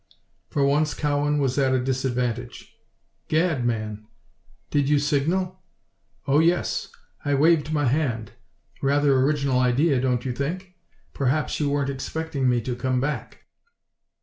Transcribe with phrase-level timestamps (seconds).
[0.49, 2.75] For once Cowan was at a disadvantage.
[3.27, 4.07] "Gad, man!
[4.71, 5.59] Did you signal?"
[6.25, 6.87] "Oh, yes.
[7.23, 8.31] I waved my hand.
[8.81, 10.73] Rather original idea, don't you think?
[11.13, 13.43] Perhaps you weren't expecting me to come back."